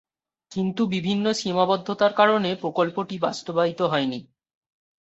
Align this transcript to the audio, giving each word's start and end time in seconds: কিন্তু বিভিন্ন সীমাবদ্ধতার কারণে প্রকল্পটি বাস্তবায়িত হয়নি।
কিন্তু 0.51 0.81
বিভিন্ন 0.87 1.25
সীমাবদ্ধতার 1.33 2.13
কারণে 2.13 2.49
প্রকল্পটি 2.55 3.15
বাস্তবায়িত 3.19 3.79
হয়নি। 3.83 4.19